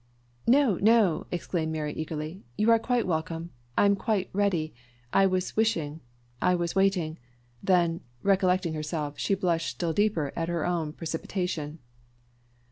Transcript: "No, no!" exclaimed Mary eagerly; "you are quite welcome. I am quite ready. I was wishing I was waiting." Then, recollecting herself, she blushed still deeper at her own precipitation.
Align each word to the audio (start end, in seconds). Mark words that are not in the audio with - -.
"No, 0.47 0.77
no!" 0.77 1.27
exclaimed 1.29 1.71
Mary 1.71 1.93
eagerly; 1.93 2.43
"you 2.57 2.71
are 2.71 2.79
quite 2.79 3.05
welcome. 3.05 3.51
I 3.77 3.85
am 3.85 3.95
quite 3.95 4.31
ready. 4.33 4.73
I 5.13 5.27
was 5.27 5.55
wishing 5.55 6.01
I 6.41 6.55
was 6.55 6.73
waiting." 6.73 7.19
Then, 7.61 8.01
recollecting 8.23 8.73
herself, 8.73 9.19
she 9.19 9.35
blushed 9.35 9.69
still 9.69 9.93
deeper 9.93 10.33
at 10.35 10.49
her 10.49 10.65
own 10.65 10.91
precipitation. 10.91 11.77